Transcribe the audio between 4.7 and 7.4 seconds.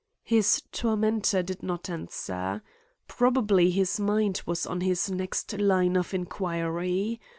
his next line of inquiry.